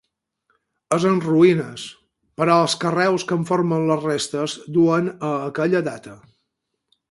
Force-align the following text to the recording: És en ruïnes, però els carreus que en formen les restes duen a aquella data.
És 0.95 1.03
en 1.09 1.19
ruïnes, 1.25 1.83
però 2.43 2.55
els 2.63 2.75
carreus 2.85 3.27
que 3.31 3.39
en 3.41 3.45
formen 3.51 3.87
les 3.93 4.03
restes 4.09 4.57
duen 4.81 5.13
a 5.31 5.37
aquella 5.53 5.87
data. 5.93 6.19